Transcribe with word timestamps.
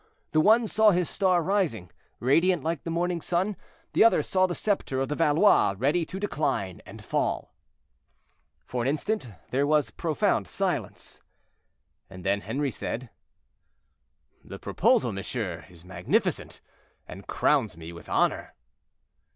The 0.31 0.41
one 0.41 0.65
saw 0.65 0.89
his 0.89 1.07
star 1.11 1.43
rising, 1.43 1.91
radiant 2.19 2.63
like 2.63 2.81
the 2.83 2.89
morning 2.89 3.21
sun; 3.21 3.55
the 3.93 4.03
other 4.03 4.23
saw 4.23 4.47
the 4.47 4.55
scepter 4.55 4.99
of 4.99 5.09
the 5.09 5.15
Valois 5.15 5.75
ready 5.77 6.07
to 6.07 6.19
decline 6.19 6.81
and 6.87 7.05
fall. 7.05 7.53
For 8.65 8.81
an 8.81 8.87
instant 8.87 9.29
there 9.51 9.67
was 9.67 9.91
profound 9.91 10.47
silence, 10.47 11.21
and 12.09 12.23
then 12.25 12.41
Henri 12.41 12.71
said: 12.71 13.11
"The 14.43 14.57
proposal, 14.57 15.11
monsieur, 15.11 15.65
is 15.69 15.85
magnificent, 15.85 16.61
and 17.07 17.27
crowns 17.27 17.77
me 17.77 17.93
with 17.93 18.09
honor." 18.09 18.55